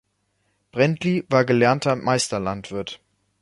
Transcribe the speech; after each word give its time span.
Brändli 0.71 1.25
war 1.29 1.45
gelernter 1.45 1.95
Meister-Landwirt. 1.95 2.99